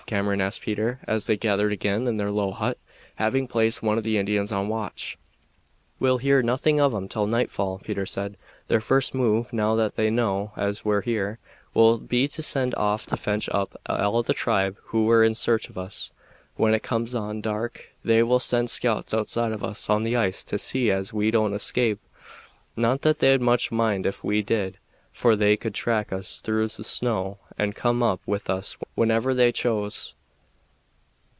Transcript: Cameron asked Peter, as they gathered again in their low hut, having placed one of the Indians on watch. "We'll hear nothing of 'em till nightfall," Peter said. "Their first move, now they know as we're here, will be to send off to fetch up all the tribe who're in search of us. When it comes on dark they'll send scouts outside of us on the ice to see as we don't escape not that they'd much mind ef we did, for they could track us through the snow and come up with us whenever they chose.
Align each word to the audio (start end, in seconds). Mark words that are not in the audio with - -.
Cameron 0.07 0.41
asked 0.41 0.59
Peter, 0.63 0.99
as 1.07 1.27
they 1.27 1.37
gathered 1.37 1.71
again 1.71 2.05
in 2.05 2.17
their 2.17 2.31
low 2.33 2.51
hut, 2.51 2.77
having 3.15 3.47
placed 3.47 3.81
one 3.81 3.97
of 3.97 4.03
the 4.03 4.17
Indians 4.17 4.51
on 4.51 4.67
watch. 4.67 5.17
"We'll 6.01 6.17
hear 6.17 6.41
nothing 6.43 6.81
of 6.81 6.93
'em 6.93 7.07
till 7.07 7.27
nightfall," 7.27 7.79
Peter 7.81 8.05
said. 8.05 8.35
"Their 8.67 8.81
first 8.81 9.13
move, 9.13 9.53
now 9.53 9.75
they 9.87 10.09
know 10.09 10.51
as 10.57 10.83
we're 10.83 10.99
here, 11.01 11.39
will 11.73 11.97
be 11.97 12.27
to 12.27 12.43
send 12.43 12.75
off 12.75 13.05
to 13.05 13.15
fetch 13.15 13.47
up 13.53 13.79
all 13.85 14.21
the 14.21 14.33
tribe 14.33 14.75
who're 14.87 15.23
in 15.23 15.33
search 15.33 15.69
of 15.69 15.77
us. 15.77 16.11
When 16.57 16.73
it 16.73 16.83
comes 16.83 17.15
on 17.15 17.39
dark 17.39 17.91
they'll 18.03 18.37
send 18.39 18.69
scouts 18.69 19.13
outside 19.13 19.53
of 19.53 19.63
us 19.63 19.89
on 19.89 20.01
the 20.01 20.17
ice 20.17 20.43
to 20.45 20.57
see 20.57 20.91
as 20.91 21.13
we 21.13 21.31
don't 21.31 21.53
escape 21.53 22.01
not 22.75 23.03
that 23.03 23.19
they'd 23.19 23.39
much 23.39 23.71
mind 23.71 24.05
ef 24.05 24.25
we 24.25 24.41
did, 24.41 24.77
for 25.13 25.35
they 25.35 25.57
could 25.57 25.73
track 25.73 26.11
us 26.13 26.39
through 26.39 26.69
the 26.69 26.85
snow 26.85 27.37
and 27.57 27.75
come 27.75 28.01
up 28.01 28.21
with 28.25 28.49
us 28.49 28.77
whenever 28.95 29.33
they 29.33 29.51
chose. 29.51 30.13